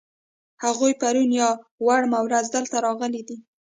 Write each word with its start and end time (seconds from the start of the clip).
هغوی 0.63 0.93
پرون 1.01 1.29
یا 1.39 1.49
وړمه 1.85 2.19
ورځ 2.25 2.45
دلته 2.55 2.75
راغلي 2.85 3.21
دي. 3.27 3.37